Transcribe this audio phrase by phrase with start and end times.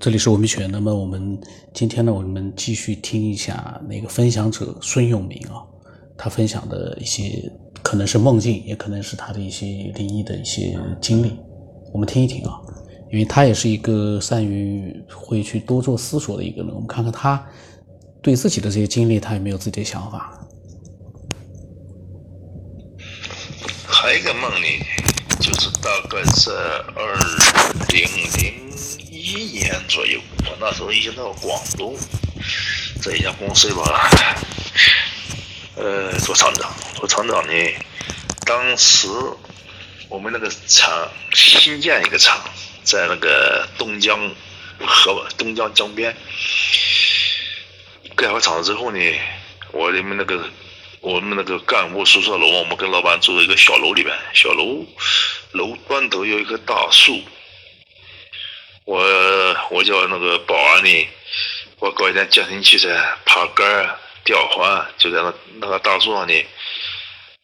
[0.00, 0.66] 这里是文明犬。
[0.72, 1.38] 那么我们
[1.74, 5.60] 今天呢，我们继续听一下那个分享者孙永明啊，
[6.16, 11.36] 他分享的一些可能是梦境，也可能是他的一些灵异的一些经历，
[11.92, 12.58] 我们听一听啊。
[13.12, 17.44] 因为他也是一个善于会去多做思索的一个人，我们看看他
[18.22, 20.48] 对自己的这些经历，他有没有自己的想法。
[23.84, 24.66] 还有一个梦呢，
[25.40, 26.52] 就是大概在
[26.96, 27.14] 二
[27.92, 28.06] 零
[28.38, 28.69] 零。
[29.30, 31.96] 一年左右，我那时候已经到广东，
[33.00, 34.10] 在一家公司吧，
[35.76, 36.74] 呃，做厂长。
[36.96, 37.52] 做厂长呢，
[38.44, 39.08] 当时
[40.08, 42.42] 我们那个厂新建一个厂，
[42.82, 44.18] 在那个东江
[44.78, 46.16] 河东江江边。
[48.16, 48.98] 盖好厂子之后呢，
[49.70, 50.44] 我们那个
[51.00, 54.84] 我们那个干部宿舍楼，我们跟老板住在一个小楼里边，小楼
[55.52, 57.22] 楼端头有一棵大树。
[58.90, 61.08] 我我叫那个保安呢，
[61.78, 62.88] 我搞一点健身器材，
[63.24, 66.34] 爬杆、吊环，就在那那个大树上呢。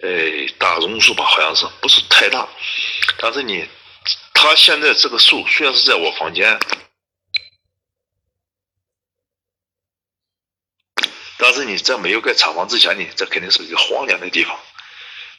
[0.01, 2.48] 哎，大榕树吧，好像是不是太大，
[3.19, 3.69] 但是呢，
[4.35, 6.59] 它现在这个树虽然是在我房间，
[11.39, 14.59] 但是你在没有盖厂房之前呢，这肯定是一个荒凉的地方。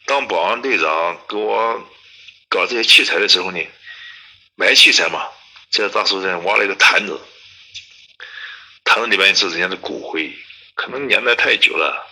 [0.05, 1.85] 当保安队长给我
[2.47, 3.59] 搞这些器材的时候呢，
[4.55, 5.27] 买器材嘛。
[5.71, 7.19] 在大树上挖了一个坛子，
[8.83, 10.33] 坛子里面是人家的骨灰，
[10.75, 12.07] 可能年代太久了，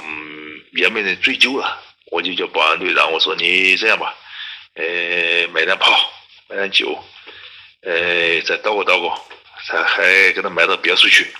[0.00, 1.82] 嗯，也没人追究了。
[2.12, 4.14] 我就叫保安队长，我说你这样吧，
[4.74, 6.12] 呃，买点炮，
[6.48, 7.04] 买点酒，
[7.82, 9.20] 呃，再叨咕叨咕，
[9.56, 11.34] 还还给他埋到别墅去，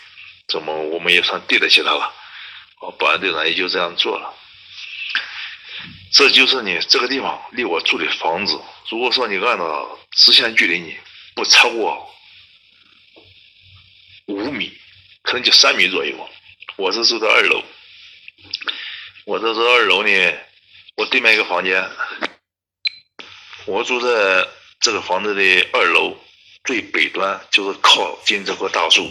[0.49, 2.13] 这么我们也算对得起他了。
[2.81, 4.35] 哦，保安队长也就这样做了。
[6.13, 8.59] 这就是你这个地方离我住的房子。
[8.89, 10.97] 如果说你按照直线距离，你
[11.35, 12.09] 不超过
[14.27, 14.73] 五米，
[15.23, 16.15] 可能就三米左右。
[16.77, 17.63] 我是住在二楼，
[19.25, 20.39] 我这是二楼呢，
[20.97, 21.91] 我对面一个房间，
[23.67, 24.49] 我住在
[24.81, 26.17] 这个房子的二楼
[26.65, 29.11] 最北端，就是靠近这棵大树。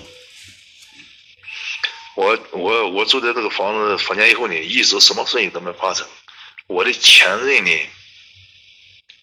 [2.15, 6.07] 我我我住在这个房子房间以后呢，一直什么事情都没发生。
[6.67, 7.71] 我的前任呢，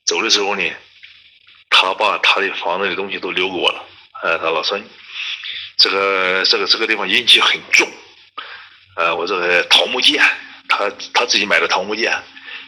[0.05, 0.63] 走的时候呢，
[1.71, 3.85] 他把他的房子的东西都留给我了。
[4.23, 4.81] 哎，他老说，
[5.77, 7.89] 这个这个这个地方阴气很重。
[8.95, 10.23] 呃，我这个桃木剑，
[10.69, 12.17] 他他自己买的桃木剑，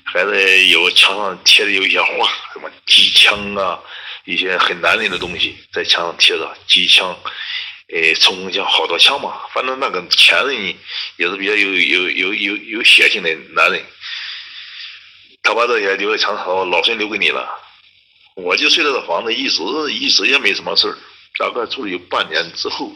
[0.05, 3.79] 还是有墙上贴的有一些画，什么机枪啊，
[4.25, 7.17] 一些很男人的东西在墙上贴着，机枪，
[7.95, 9.41] 呃，冲锋枪，好多枪嘛。
[9.53, 10.57] 反正那个前任
[11.17, 13.81] 也是比较有有有有有血性的男人。
[15.45, 17.61] 他把这些留在墙上，老孙留给你了。
[18.35, 19.63] 我就睡在这房子，一直
[19.93, 20.99] 一直也没什么事儿。
[21.39, 22.93] 大概住了有半年之后，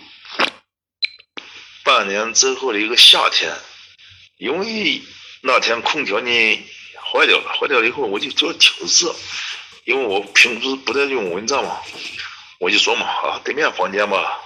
[1.85, 3.53] 半年之后的一个夏天，
[4.39, 5.03] 因为
[5.43, 6.67] 那天空调呢
[7.13, 9.15] 坏掉了，坏掉了以后我就觉得挺热，
[9.85, 11.81] 因为我平时不在用蚊帐嘛，
[12.59, 14.39] 我就说嘛啊，对面房间吧，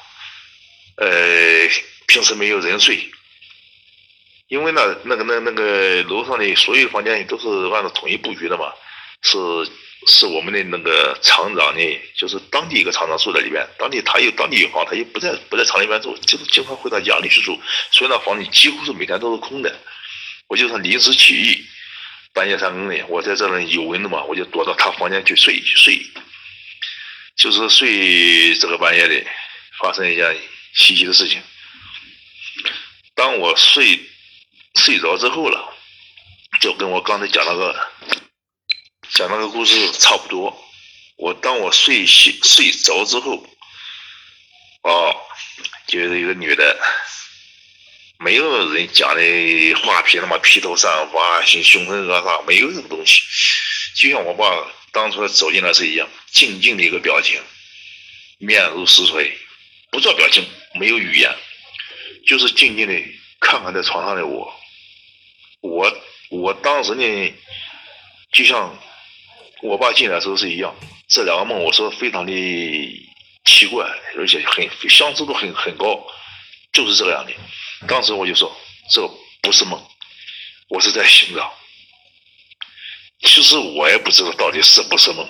[0.97, 1.69] 呃，
[2.07, 3.11] 平时没有人睡。
[4.53, 8.71] 因为那那个那那个楼上的所有房间都是按照统一布局的嘛，
[9.23, 9.39] 是
[10.07, 17.59] 是我们的那个厂长呢，就是当地一个厂长住在里面，当地他有当地有房，他又不在不在厂里面住，就是经常回到家里去住，
[17.93, 19.75] 所以那房子几乎是每天都是空的。
[20.49, 21.65] 我就是临时起意，
[22.35, 26.07] 半夜三更的，我在这里有蚊子嘛，我就躲到他房间去睡去睡，
[27.39, 29.25] 就是睡这个半夜的，
[29.79, 30.37] 发生一件
[30.75, 31.41] 稀奇的事情。
[33.15, 33.99] 当我睡。
[34.75, 35.75] 睡着之后了，
[36.61, 37.89] 就跟我刚才讲那个
[39.15, 40.59] 讲那个故事差不多。
[41.17, 43.47] 我当我睡醒睡着之后，
[44.83, 45.15] 哦，
[45.87, 46.81] 就是一个女的，
[48.19, 53.23] 没有人讲的画皮那么披头散发、凶凶神恶煞，没有这个东西。
[53.95, 57.41] 就像我爸当初走进来时一样，静静的一个表情，
[58.39, 59.39] 面如死水，
[59.91, 60.45] 不做表情，
[60.75, 61.33] 没有语言，
[62.27, 62.95] 就是静静的
[63.39, 64.53] 看看在床上的我。
[65.63, 65.97] 我
[66.31, 67.35] 我当时呢，
[68.33, 68.77] 就像
[69.63, 70.75] 我爸进来时候是一样，
[71.09, 72.33] 这两个梦我说非常的
[73.45, 73.87] 奇怪，
[74.19, 76.05] 而且很相似度很很高，
[76.73, 77.33] 就是这个样的。
[77.87, 78.53] 当时我就说
[78.91, 79.09] 这
[79.41, 79.81] 不是梦，
[80.69, 81.49] 我是在醒着。
[83.21, 85.29] 其实我也不知道到底是不是梦，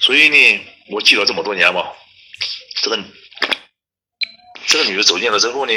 [0.00, 0.60] 所以呢，
[0.90, 1.84] 我记了这么多年嘛，
[2.80, 3.04] 这个
[4.66, 5.72] 这个女的走进来之后呢。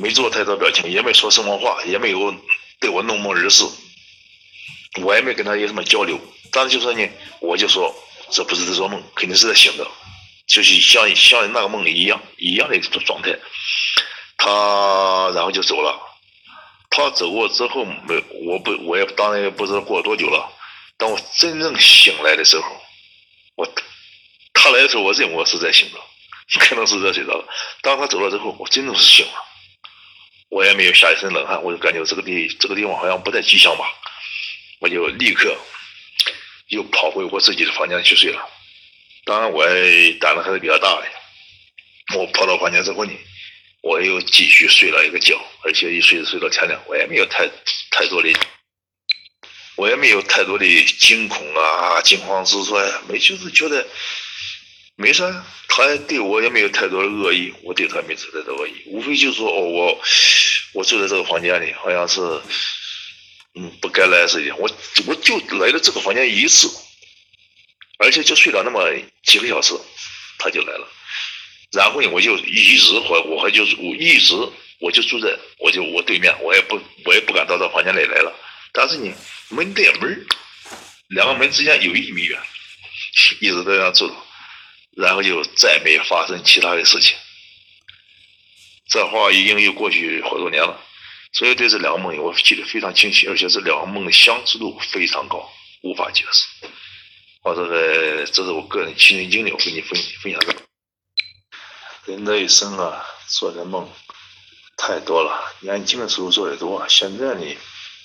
[0.00, 2.32] 没做太多表情，也没说什么话，也没有
[2.78, 3.64] 对我弄梦而视，
[5.02, 6.20] 我也没跟他有什么交流。
[6.52, 7.10] 但是就说呢，
[7.40, 7.92] 我就说
[8.30, 9.84] 这不是在做梦，肯定是在醒着，
[10.46, 13.36] 就是像像那个梦一样一样的一种状态。
[14.36, 16.00] 他然后就走了。
[16.90, 20.48] 他走过之后没，我不我也当然也不知道过了多久了。
[20.96, 22.64] 当我真正醒来的时候，
[23.56, 23.68] 我
[24.54, 25.98] 他来的时候，我认为我是在醒着，
[26.60, 27.44] 可能是在睡着了。
[27.82, 29.32] 当他走了之后，我真的是醒了，
[30.48, 33.84] 我也没有吓一身冷汗，我就感觉这个地这个地方好像不太吉祥吧，
[34.80, 35.56] 我就立刻
[36.68, 38.48] 又跑回我自己的房间去睡了。
[39.24, 39.64] 当然，我
[40.20, 41.06] 胆子还是比较大的，
[42.18, 43.12] 我跑到房间之后呢。
[43.80, 47.48] 我又继续睡了一个觉，而且一睡睡到天亮，我也没有太
[47.92, 48.28] 太多的，
[49.76, 53.86] 我也没有太多的惊恐啊、惊慌失措呀，没就是觉得
[55.00, 60.00] 没啥，他对我也没有太多的恶意，我对他没存在的恶意，无非就是说哦，我
[60.74, 62.20] 我住在这个房间里，好像是
[63.54, 64.68] 嗯不该来似的，我
[65.06, 66.68] 我就来了这个房间一次，
[68.00, 68.90] 而且就睡了那么
[69.22, 69.72] 几个小时，
[70.36, 70.88] 他就来了。
[71.70, 74.34] 然后呢，我就一直我我还就是我一直
[74.80, 76.74] 我就住在我就我对面，我也不
[77.04, 78.34] 我也不敢到这房间里来了。
[78.72, 79.14] 但是呢，
[79.50, 80.26] 门对门
[81.10, 82.40] 两个门之间有一米远，
[83.40, 84.12] 一直这样住，
[84.98, 87.16] 然后就再没发生其他的事情。
[88.90, 90.76] 这话已经又过去好多年了，
[91.32, 95.48] 所以对这两个梦我记得非常清晰，而且这两个梦的相似度非常高，
[95.82, 96.44] 无法解释。
[97.44, 100.56] 我这个这是我个人亲身经历，我跟你分分享这个。
[102.06, 103.88] 人的一生啊，做的梦
[104.76, 105.54] 太多了。
[105.60, 107.56] 年轻的时候做的多，现在呢，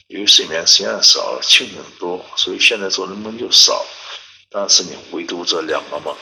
[0.07, 3.83] 由于睡眠时间少，清醒多，所以现在做的梦就少。
[4.51, 6.15] 但是呢，唯独这两个梦，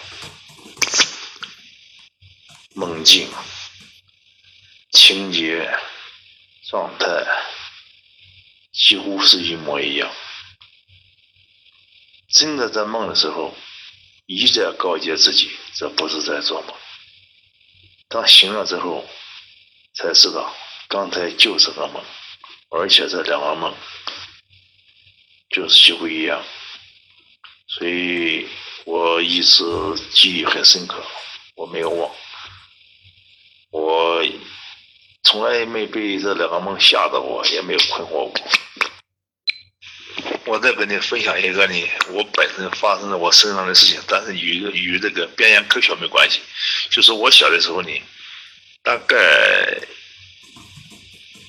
[2.74, 3.30] 梦境、
[4.92, 5.70] 情节、
[6.70, 7.06] 状态
[8.72, 10.10] 几乎是一模一样。
[12.34, 13.54] 真的在梦的时候，
[14.26, 16.74] 一再告诫自己，这不是在做梦。
[18.08, 19.06] 当醒了之后，
[19.94, 20.56] 才知道
[20.88, 22.02] 刚才就是个梦，
[22.70, 23.76] 而且这两个梦
[25.50, 26.42] 就是几乎一样，
[27.68, 28.48] 所以
[28.86, 29.64] 我一直
[30.14, 31.06] 记忆很深刻，
[31.56, 32.16] 我没有忘，
[33.72, 34.24] 我
[35.42, 38.34] 从来没被这两个梦吓到过，也没有困惑过。
[40.46, 46.42] 我再跟你分享一个呢，我本身发生在我身上的事情，但是与与这个边缘科学没关系。
[46.92, 47.90] 就是我小的时候呢，
[48.84, 49.18] 大概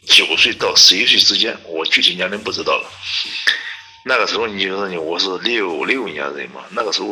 [0.07, 2.91] 九岁到十一岁之间，我具体年龄不知道了。
[4.07, 7.07] 那个时候你就是你，我是六六年人嘛，那个时候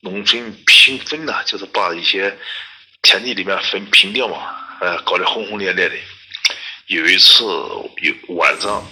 [0.00, 2.38] 农村平分呐，就是把一些
[3.02, 5.94] 田地里面分平掉嘛，呃，搞得轰轰烈烈的。
[6.88, 8.84] 有一次有晚上，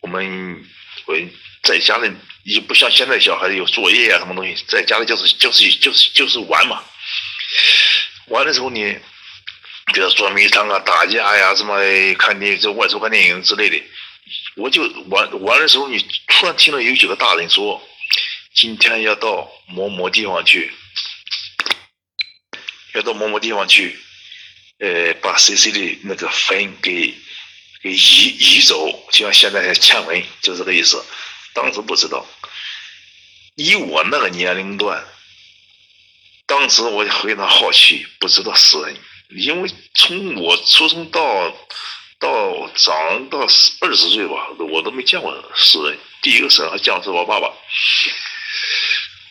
[0.00, 0.64] 我们
[1.06, 1.14] 我。
[1.62, 2.10] 在家里
[2.44, 6.82] 也不像现在小孩子有作业啊，什么东西，在家里就是就是就是就是玩嘛。
[8.28, 8.80] 玩的时候呢，
[9.92, 11.78] 比如捉迷藏啊、打架呀，什么
[12.18, 13.76] 看电影、外出看电影之类的。
[14.56, 17.86] 我就玩玩的时候，你突然听到有几个大人说
[18.56, 20.72] ：“今天要到某某地方去，
[22.94, 23.98] 要到某某地方去，
[24.80, 27.14] 呃，把 CC 的那个坟给。”
[27.82, 31.02] 给移移走，就像现在的迁文，就这个意思。
[31.54, 32.26] 当时不知道，
[33.54, 35.02] 以我那个年龄段，
[36.44, 38.94] 当时我就非常好奇，不知道死人，
[39.30, 41.56] 因为从我出生到
[42.18, 43.38] 到长到
[43.80, 45.98] 二十岁吧，我都没见过死人。
[46.20, 47.50] 第一个死人还讲是我爸爸。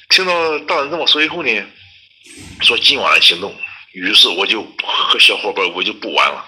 [0.09, 1.65] 听到大人这么说以后呢，
[2.62, 3.55] 说今晚行动，
[3.93, 6.46] 于是我就和小伙伴我就不玩了，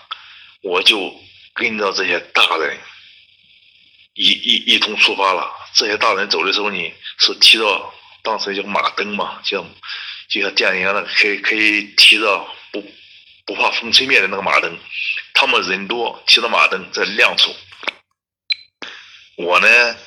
[0.62, 1.14] 我就。
[1.54, 2.80] 跟着这些大人
[4.14, 5.52] 一一一同出发了。
[5.74, 7.94] 这些大人走的时候呢，是提着
[8.24, 9.62] 当时叫马灯嘛，像
[10.30, 12.82] 就像电影那可以可以提着不
[13.46, 14.80] 不怕风吹灭的那个马灯。
[15.34, 17.54] 他们人多，提着马灯在亮处。
[19.36, 19.98] 我呢，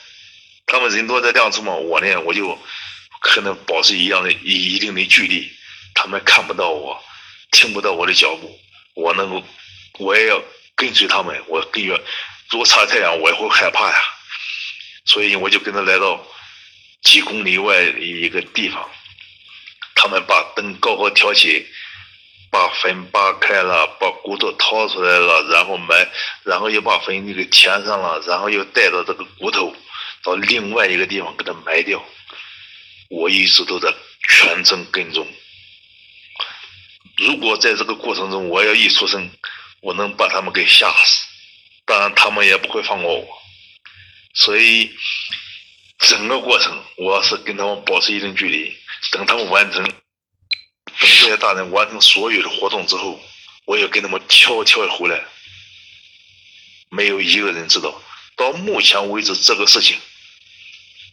[0.65, 2.59] 他们人多在亮处嘛，我呢我就
[3.21, 5.53] 可能保持一样的一一定的距离，
[5.95, 7.05] 他们看不到我，
[7.55, 8.61] 听不到我的脚步，
[8.93, 9.43] 我能够，
[10.01, 10.43] 我也要。
[10.77, 11.95] 跟随他们，我跟着，
[12.51, 13.97] 如果擦太阳，我也会害怕呀。
[15.05, 16.21] 所以我就跟他来到
[17.01, 18.91] 几公里外的一个地方，
[19.95, 21.65] 他们把灯高高挑起，
[22.51, 26.11] 把坟扒开了，把骨头掏出来了，然后埋，
[26.43, 29.77] 然后又把坟给填上了，然后又带着这个骨头
[30.25, 32.05] 到另外一个地方给它埋掉。
[33.11, 33.95] 我一直都在
[34.29, 35.25] 全程跟踪。
[37.17, 39.31] 如果在这个过程中我要一出声，
[39.81, 41.27] 我能把他们给吓死，
[41.85, 43.43] 当然他们也不会放过我，
[44.35, 44.91] 所以
[45.99, 48.77] 整个过程我是跟他们保持一定距离，
[49.13, 49.95] 等他们完成，等
[50.99, 53.21] 这些大人完成所有的活动之后，
[53.67, 55.23] 我也跟他们悄悄回来，
[56.91, 58.03] 没有一个人知道。
[58.37, 59.97] 到目前为止，这个事情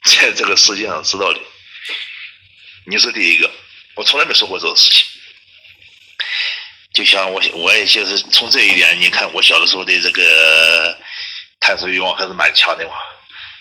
[0.03, 1.39] 在这个世界上知道的，
[2.87, 3.51] 你是第一个。
[3.93, 5.05] 我从来没说过这个事情。
[6.93, 10.97] 就像我，我也就是从这一点，你看我小的时候的这个
[11.61, 12.93] 探索欲望还是蛮强的嘛，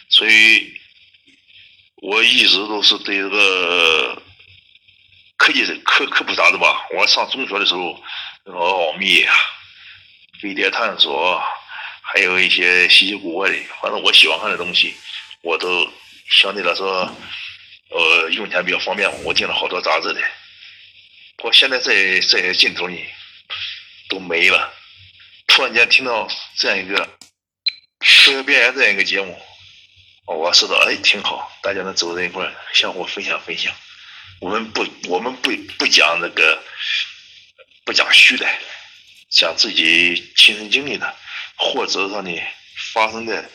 [0.08, 0.72] 所以
[2.02, 4.20] 我一直都是对这个
[5.36, 6.88] 科技科科普杂志吧。
[6.96, 8.02] 我上中学的时候，
[8.44, 9.32] 那个奥秘啊、
[10.42, 11.40] 飞碟探索，
[12.02, 14.92] 还有一些稀奇古怪的，反正我喜欢看的东西，
[15.42, 15.88] 我都
[16.28, 17.16] 相对来说，
[17.90, 19.08] 呃，用起来比较方便。
[19.22, 20.20] 我订了好多杂志的。
[21.44, 23.04] 我现在在这些镜头里。
[24.10, 24.70] 都没了，
[25.46, 27.18] 突然间听到这样一个
[27.98, 29.40] 科学边缘这样一个节目，
[30.26, 33.74] 我知道，哎，挺好，大家能走在一块儿相互分享分享。
[34.40, 36.62] 我们不，我们不不讲那个，
[37.84, 38.46] 不讲虚的，
[39.30, 41.16] 讲自己亲身经历的，
[41.56, 42.30] 或者说呢，
[42.92, 43.48] 发生在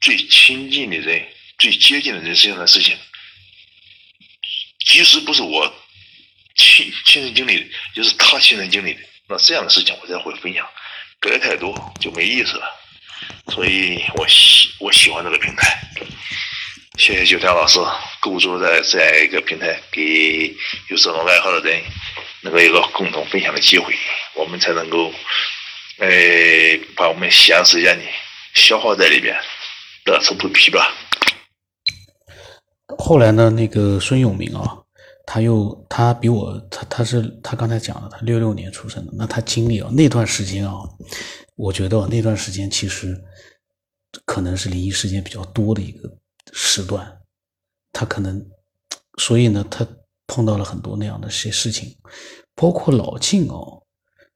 [0.00, 1.26] 最亲近的人、
[1.58, 2.98] 最接近的人身上的事情，
[4.86, 5.74] 即使不是我
[6.54, 9.00] 亲亲身经历，就是他亲身经历的。
[9.28, 10.66] 那这样的事情我才会分享，
[11.18, 12.66] 隔的太多就没意思了，
[13.48, 15.80] 所以我喜我喜欢这个平台。
[16.98, 17.80] 谢谢九天老师
[18.20, 20.54] 构筑在这样一个平台，给
[20.90, 21.82] 有这种爱好的人
[22.42, 23.92] 能够一个共同分享的机会，
[24.34, 25.12] 我们才能够，
[25.98, 26.08] 呃，
[26.94, 28.04] 把我们闲时间里
[28.54, 29.36] 消耗在里边，
[30.04, 30.94] 乐此不疲吧。
[32.98, 34.83] 后来呢，那个孙永明啊。
[35.26, 40.74] 他又他比我他他是他刚才讲了，他六六年出生的，那他经历啊那段时间啊，
[41.56, 43.18] 我觉得那段时间其实
[44.26, 46.14] 可能是灵异事件比较多的一个
[46.52, 47.20] 时段，
[47.90, 48.44] 他可能
[49.18, 49.86] 所以呢，他
[50.26, 51.96] 碰到了很多那样的些事情，
[52.54, 53.82] 包括老庆哦，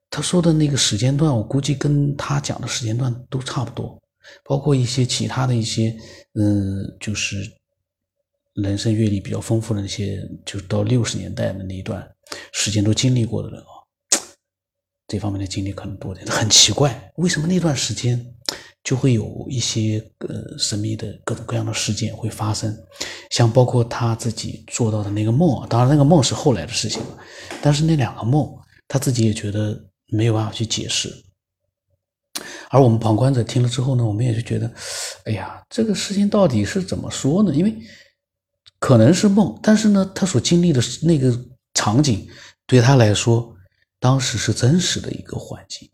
[0.08, 4.00] 他说的那个时间段，我估计跟他讲的时间段都差不多，
[4.42, 5.94] 包括一些其他的一些
[6.32, 7.57] 嗯，就是。
[8.62, 12.06] 人生阅历比较丰富的那些，就到六十年代的那一段
[12.52, 13.70] 时间都经历过的人啊，
[15.06, 16.26] 这方面的经历可能多点。
[16.26, 18.20] 很奇怪，为什么那段时间
[18.82, 22.76] 就会有一些呃神秘的各种各样的事件会发生？
[23.30, 27.00] 像包括他自己做到的那个梦，当然那个梦是后来的事情，
[27.62, 28.52] 但是那两个梦
[28.88, 31.14] 他自己也觉得没有办法去解释。
[32.70, 34.68] 而我们旁观者听了之后呢，我们也是觉得，
[35.26, 37.54] 哎呀，这个事情到底是怎么说呢？
[37.54, 37.72] 因为。
[38.78, 41.36] 可能是梦，但是呢，他所经历的那个
[41.74, 42.28] 场景
[42.66, 43.54] 对他来说，
[43.98, 45.90] 当时是真实的一个环境，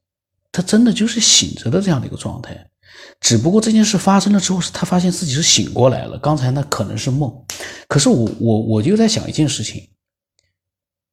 [0.53, 2.69] 他真的就是醒着的这样的一个状态。
[3.21, 6.19] 只不过这件事发生了之后，是他发现自己是醒过来了。
[6.19, 7.33] 刚才那可能是梦，
[7.89, 9.89] 可是我我我就在想一件事情：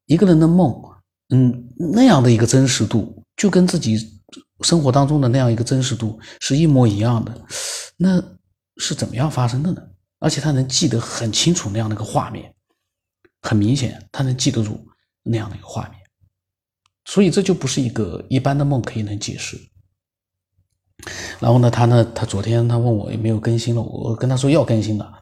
[0.06, 0.74] 一个人的梦，
[1.30, 4.22] 嗯，那样的一个真实度，就跟自己
[4.62, 7.42] 生活当中的那样一个真实度是一模一样的，
[7.98, 8.22] 那
[8.78, 9.82] 是怎么样发生的呢？
[10.22, 12.54] 而且他能记得很清楚那样的一个画面，
[13.42, 14.80] 很明显他能记得住
[15.24, 16.00] 那样的一个画面，
[17.06, 19.60] 所以这就不是一个一般的梦可以能解释。
[21.40, 25.14] 然后呢，他呢，他昨天他问我有没有更新了，我跟他说要更新的。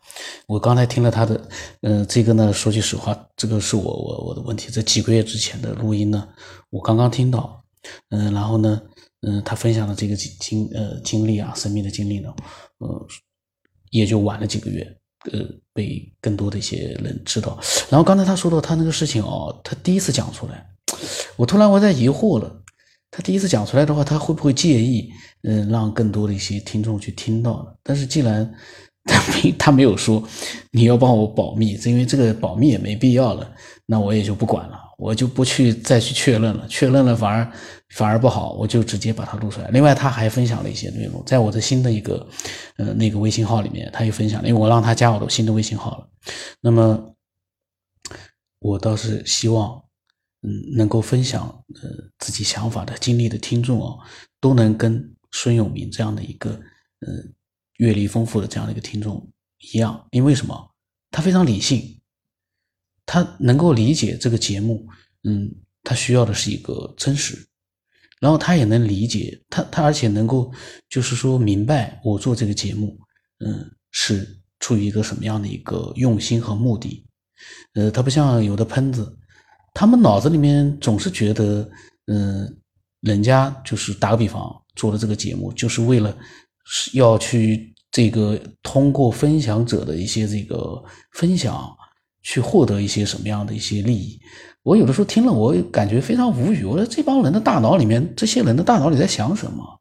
[0.47, 1.49] 我刚才听了他的，
[1.81, 4.69] 嗯，这个呢，说句实话，这个是我我我的问题。
[4.69, 6.27] 这几个月之前的录音呢，
[6.69, 7.63] 我刚刚听到，
[8.09, 8.81] 嗯，然后呢，
[9.21, 12.33] 嗯，他分享的这个经经呃经历啊，神秘的经历呢，
[12.79, 13.07] 呃。
[13.89, 14.97] 也就晚了几个月，
[15.31, 15.39] 呃，
[15.73, 17.59] 被更多的一些人知道。
[17.89, 20.65] 然后刚才他说到他那个事情哦，他第一次讲出来，
[21.35, 22.61] 我突然我在疑惑了，
[23.11, 25.09] 他第一次讲出来的话，他会不会介意？
[25.43, 27.71] 嗯，让更多的一些听众去听到呢？
[27.83, 28.53] 但是既然
[29.05, 30.21] 他没他没有说
[30.71, 33.49] 你要帮我保密，因为这个保密也没必要了，
[33.85, 34.88] 那我也就不管了。
[34.99, 37.49] 我就不去再去确认了，确认了反而
[37.95, 39.69] 反而不好，我就直接把它录出来。
[39.69, 42.27] 另外，他还分享了一些内容，在我的新的一个
[42.77, 46.09] 呃那个微信号里面，他也分享了，因为我让他加我的新的微信号了。
[46.59, 47.15] 那么，
[48.59, 49.81] 我倒是希望，
[50.41, 54.05] 嗯，能够分享呃自己想法的经历的听众啊，
[54.41, 57.33] 都能跟孙永明这样的一个嗯
[57.77, 59.25] 阅历丰富的这样的一个听众
[59.59, 60.71] 一样，因为什么？
[61.09, 61.98] 他非常理性。
[63.11, 64.85] 他能够理解这个节目，
[65.23, 65.51] 嗯，
[65.81, 67.35] 他需要的是一个真实，
[68.21, 70.53] 然后他也能理解他，他而且能够
[70.87, 72.95] 就是说明白我做这个节目，
[73.39, 77.03] 嗯，是出于一个什么样的一个用心和目的，
[77.73, 79.17] 呃，他不像有的喷子，
[79.73, 81.67] 他们脑子里面总是觉得，
[82.05, 82.59] 嗯，
[83.01, 86.15] 人家就是打个比方做的这个节目，就是为了
[86.93, 91.75] 要去这个通过分享者的一些这个分享。
[92.21, 94.19] 去获得一些什么样的一些利益。
[94.63, 96.63] 我有的时候听了，我感觉非常无语。
[96.63, 99.79] 我说这帮人的大脑里面，这些人的大脑里在想什么？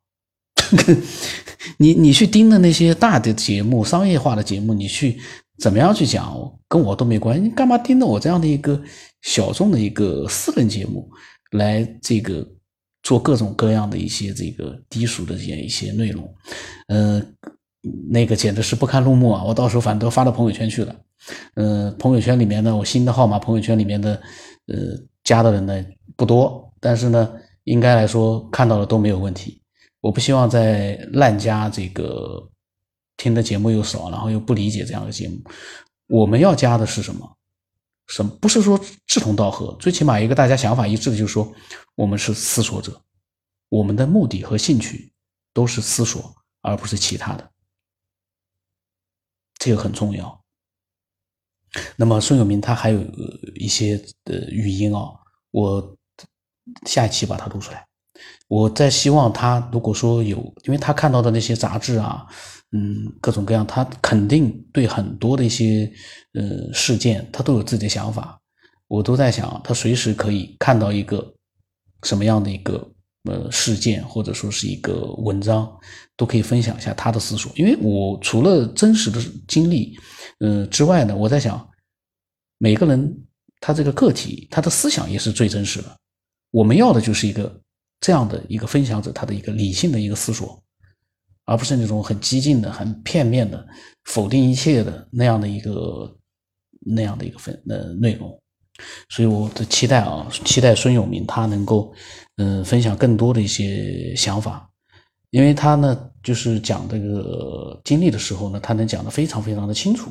[1.79, 5.19] 你你去盯着那些大的节目、商业化的节目，你去
[5.59, 6.35] 怎么样去讲，
[6.69, 7.43] 跟我都没关系。
[7.43, 8.81] 你干嘛盯着我这样的一个
[9.23, 11.11] 小众的一个私人节目
[11.53, 12.47] 来这个
[13.03, 16.33] 做各种各样的一些这个低俗的这些一些内容？
[16.89, 17.23] 呃，
[18.11, 19.43] 那个简直是不堪入目啊！
[19.45, 20.95] 我到时候反正都发到朋友圈去了。
[21.55, 24.15] 嗯，朋友圈里面呢，我新的号码，朋友圈里面的
[24.67, 24.77] 呃
[25.25, 25.85] 加的人呢
[26.17, 27.33] 不多，但是呢，
[27.65, 29.63] 应该来说看到的都没有问题。
[30.01, 32.49] 我不希望在滥加这个
[33.17, 35.43] 听的节目又少，然后又不理解这样的节目。
[36.07, 37.37] 我们要加的是什么？
[38.07, 39.77] 什么不是说志同道合？
[39.79, 41.53] 最起码一个大家想法一致的，就是说
[41.95, 42.99] 我们是思索者，
[43.69, 45.13] 我们的目的和兴趣
[45.53, 47.51] 都是思索，而不是其他的。
[49.59, 50.38] 这个很重要。
[51.97, 53.01] 那么孙友明他还有
[53.55, 55.01] 一些呃语音啊，
[55.51, 55.97] 我
[56.87, 57.85] 下一期把它录出来。
[58.49, 62.27] 我在希望他如果说有，因为他看到的那些杂志啊，
[62.73, 65.91] 嗯，各种各样，他肯定对很多的一些
[66.33, 68.41] 呃事件，他都有自己的想法。
[68.89, 71.35] 我都在想，他随时可以看到一个
[72.05, 72.91] 什么样的一个
[73.25, 75.71] 呃事件，或者说是一个文章，
[76.17, 77.53] 都可以分享一下他的思索。
[77.55, 79.95] 因为我除了真实的经历，
[80.41, 81.68] 嗯之外呢，我在想，
[82.59, 83.27] 每个人
[83.61, 85.97] 他这个个体，他的思想也是最真实的。
[86.51, 87.61] 我们要的就是一个。
[88.01, 90.63] 这样的一个分享者，他的一个理性的一个思索，
[91.47, 93.67] 而不是那种很激进的、很片面的
[94.05, 96.17] 否定一切的那样的一个
[96.79, 98.41] 那样的一个分呃内容。
[99.09, 101.93] 所以我的期待啊，期待孙永明他能够
[102.37, 104.71] 嗯分享更多的一些想法，
[105.31, 110.09] 因为他呢就是讲这个经历的时候呢，他能讲得非常非常的清楚，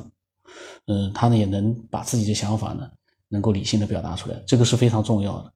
[0.88, 2.90] 嗯，他呢也能把自己的想法呢
[3.30, 5.54] 能够理性的表达出来，这个是非常重要的。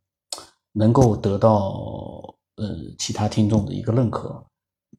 [0.73, 4.41] 能够得到呃其他听众的一个认可，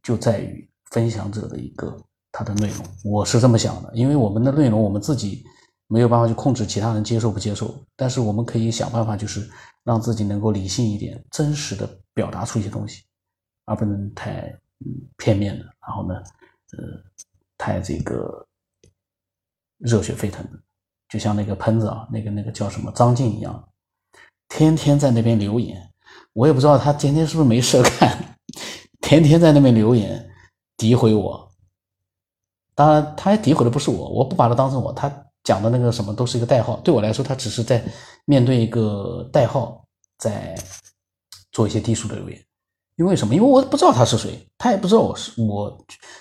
[0.02, 1.96] 就在于分享者的一个
[2.30, 2.84] 他的内容。
[3.04, 5.42] 我是这么想的，因为我们的内容我们自己
[5.86, 9.48] 没有办法去控制其他人接受不接受，但是我们可以想办法，就是
[9.82, 13.02] 让自己能够理性一点，真实的表达出一些东西，
[13.64, 14.48] 而不能太
[14.80, 16.14] 嗯片面的，然后呢，
[16.76, 16.78] 呃，
[17.56, 18.46] 太这个
[19.82, 20.58] 热血沸腾的，
[21.08, 23.68] 就像那个喷子啊，那个那个叫什么张晋一样。
[24.48, 25.90] 天天在那边留言，
[26.32, 28.36] 我也不知道他今天是不是没事干，
[29.00, 30.30] 天天在那边留言
[30.76, 31.50] 诋毁我。
[32.74, 34.92] 当然，他诋毁的不是我，我不把他当成我。
[34.92, 35.10] 他
[35.44, 37.82] 讲的那个什么都是一个代号，对我来说，他只是在
[38.24, 39.84] 面对一个代号，
[40.18, 40.54] 在
[41.50, 42.42] 做一些低俗的留言。
[42.96, 43.34] 因为什么？
[43.34, 45.76] 因为我不知道他是谁，他也不知道我是我。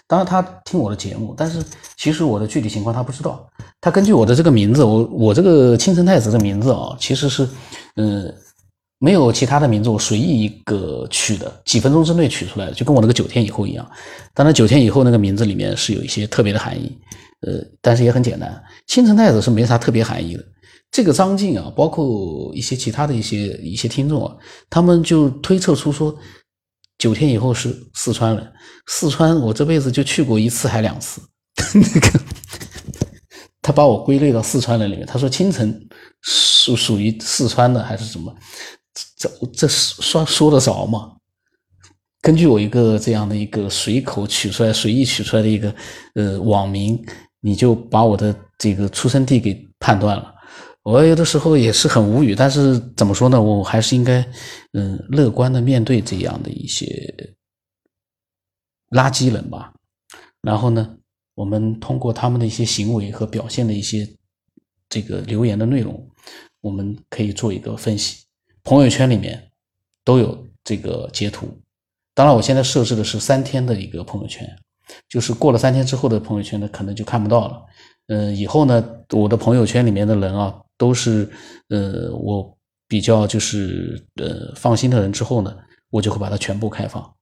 [0.07, 1.63] 当然，他听我的节目，但是
[1.97, 3.47] 其实我的具体情况他不知道。
[3.79, 7.47] 他根据我的这个名字，我我这个青城太子的名字啊，其实是。
[7.97, 8.33] 嗯，
[8.99, 13.85] 没有其他的名字，我随意一个取的，几分钟之内取出来的，就跟我那个九天以后一样。
[14.33, 16.97] 当然，九天以后那个名字里面是有一些特别的含义，
[17.41, 18.63] 呃，但是也很简单。
[18.87, 20.43] 青城太子是没啥特别含义的。
[20.89, 24.35] 这个张晋啊，包括一些其他的一些一些听众啊，
[24.69, 26.15] 他们就推测出说，
[27.01, 28.53] 九天以后是四川人。
[28.85, 31.19] 四川我这辈子就去过一次还两次，
[31.73, 32.19] 那个
[33.59, 35.67] 他把我归类到四川人里面，他说青城。
[36.23, 38.31] 属属于四川的还是什么？
[39.17, 41.13] 这这说说得着吗？
[42.21, 45.73] 根据我一个这样的一个随口取出来、随意取出来的一个
[46.13, 47.03] 呃网名，
[47.39, 50.31] 你就把我的这个出生地给判断了。
[50.83, 53.41] 我有的时候也是很无语，但是怎么说呢？
[53.41, 54.27] 我还是应该
[54.73, 57.31] 嗯乐观的面对这样的一些
[58.89, 59.73] 垃圾人吧。
[60.41, 60.97] 然后呢，
[61.35, 64.07] 我们通过他们的一些行为和表现的一些
[64.89, 66.07] 这个留言的内容。
[66.61, 68.23] 我们可以做一个分析，
[68.63, 69.51] 朋友圈里面
[70.03, 71.47] 都有这个截图。
[72.13, 74.47] 当然，我现在设置的是三天的一个朋友圈，
[75.09, 77.65] 就是过了三天之后的朋友圈呢，可能就看不到了。
[78.09, 81.29] 嗯，以后呢，我的朋友圈里面的人啊，都是
[81.69, 85.55] 呃我比较就是呃放心的人之后呢，
[85.91, 87.13] 我就会把它全部开放。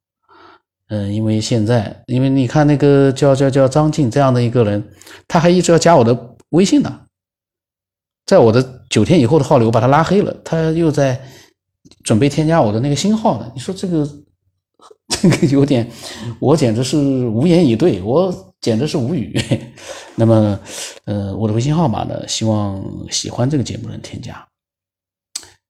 [0.88, 4.82] 嗯，因为现在，因为你看那个叫叫叫张静这样的一个人，
[5.28, 7.02] 他还一直要加我的微信呢。
[8.26, 11.22] 在我的九天以后的号里，我把他拉黑了，他又在
[12.04, 13.52] 准备添加我的那个新号呢。
[13.54, 14.08] 你说这个
[15.22, 15.86] 这个有点，
[16.40, 19.34] 我简直是无言以对，我简直是无语。
[20.16, 20.60] 那么，
[21.06, 22.28] 呃，我的微信号码呢？
[22.28, 24.48] 希望喜欢这个节目的人添加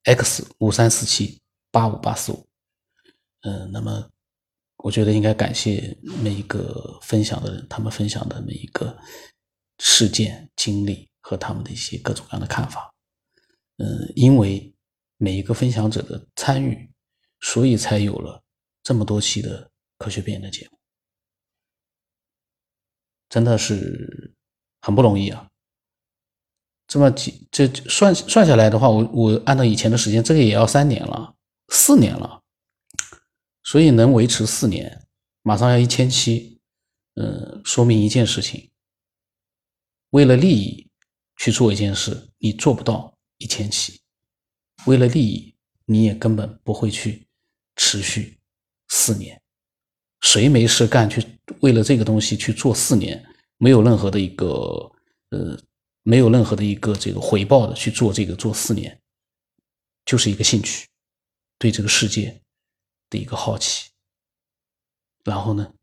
[0.04, 1.39] x 五三四七
[1.71, 2.47] 八五八四五。
[3.41, 4.10] 嗯，那么
[4.78, 8.97] 我觉得应该感谢每一个分享的人，他们分享的每一个
[9.80, 11.08] 事件经历。
[11.21, 12.91] 和他们的一些各种各样的看法。
[13.78, 14.73] 嗯，因为
[15.17, 16.89] 每一个分享者的参与，
[17.41, 18.41] 所以才有了
[18.82, 20.79] 这么多期的科学变的节目，
[23.30, 24.34] 真的是
[24.82, 25.48] 很不容易啊。
[26.88, 31.36] 这么几这算算下来的话，我我按照以前的时间，这个也要三年了，
[31.68, 32.42] 四年了，
[33.63, 35.06] 所以能维持四年，
[35.44, 36.60] 马上要一千七，
[37.13, 38.72] 嗯，说明一件事情：
[40.10, 40.89] 为了利益
[41.38, 43.15] 去做一件事，你做不到。
[43.42, 44.02] 一千七，
[44.86, 47.26] 为了利益，你也根本不会去
[47.78, 48.38] 持续
[48.89, 49.42] 四年。
[50.21, 51.25] 谁没事干去
[51.62, 53.25] 为了这个东西去做四年，
[53.58, 54.45] 没有任何的一个
[55.29, 55.58] 呃，
[56.03, 58.99] 没有任何的一个这个回报的去做这个做四年，
[60.05, 60.88] 就是一个兴趣，
[61.58, 62.41] 对这个世界
[63.10, 63.89] 的一个好奇，
[65.23, 65.73] 然后呢，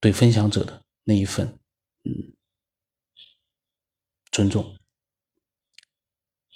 [0.00, 1.46] 对分享者的那一份
[2.04, 2.32] 嗯
[4.30, 4.76] 尊重。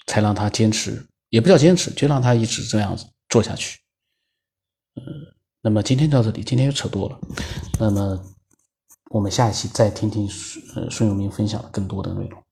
[0.06, 3.80] 才让他坚持，也不叫坚持，就让他一直这样子做下去。
[4.96, 5.33] 嗯，
[5.64, 7.18] 那么今天到这里，今天又扯多了。
[7.80, 8.20] 那么
[9.08, 12.43] 我们下一期再听听孙孙永明分享更多的内容。